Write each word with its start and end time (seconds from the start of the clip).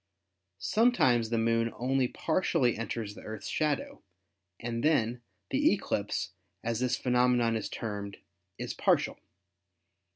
Sometimes 0.57 1.29
the 1.29 1.37
Moon 1.37 1.71
only 1.77 2.07
par 2.07 2.41
tially 2.41 2.75
enters 2.75 3.13
the 3.13 3.21
Earth's 3.21 3.47
shadow 3.49 4.01
and 4.59 4.83
then 4.83 5.21
the 5.51 5.71
eclipse, 5.71 6.31
as 6.63 6.79
this 6.79 6.97
phenomenon 6.97 7.55
is 7.55 7.69
termed, 7.69 8.17
is 8.57 8.73
partial. 8.73 9.19